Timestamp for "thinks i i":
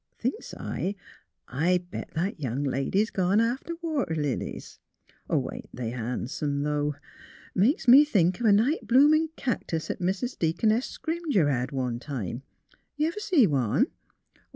0.17-1.77